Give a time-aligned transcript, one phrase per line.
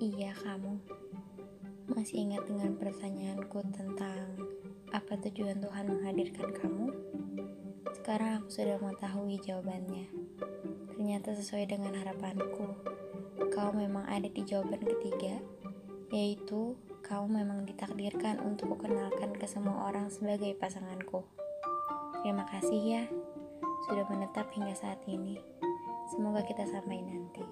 [0.00, 0.80] Iya kamu
[1.92, 4.32] masih ingat dengan pertanyaanku tentang
[4.96, 6.88] apa tujuan Tuhan menghadirkan kamu?
[8.00, 10.08] Sekarang aku sudah mengetahui jawabannya.
[10.96, 12.80] Ternyata sesuai dengan harapanku,
[13.52, 15.36] kau memang ada di jawaban ketiga,
[16.16, 21.28] yaitu kau memang ditakdirkan untuk kukenalkan ke semua orang sebagai pasanganku.
[22.24, 23.04] Terima kasih ya,
[23.84, 25.36] sudah menetap hingga saat ini.
[26.08, 27.44] Semoga kita sampai nanti.